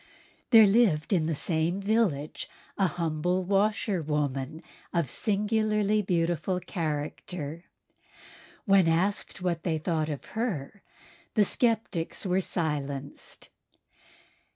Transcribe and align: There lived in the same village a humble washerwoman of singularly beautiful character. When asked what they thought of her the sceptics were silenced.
There 0.49 0.65
lived 0.65 1.13
in 1.13 1.27
the 1.27 1.35
same 1.35 1.79
village 1.79 2.49
a 2.75 2.87
humble 2.87 3.43
washerwoman 3.43 4.63
of 4.91 5.11
singularly 5.11 6.01
beautiful 6.01 6.59
character. 6.59 7.65
When 8.65 8.87
asked 8.87 9.43
what 9.43 9.61
they 9.61 9.77
thought 9.77 10.09
of 10.09 10.25
her 10.33 10.81
the 11.35 11.43
sceptics 11.43 12.25
were 12.25 12.41
silenced. 12.41 13.49